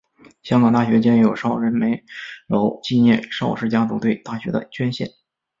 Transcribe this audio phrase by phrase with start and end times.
[0.41, 2.03] 香港大学建有邵仁枚
[2.47, 5.11] 楼纪念邵氏家族对大学的捐献。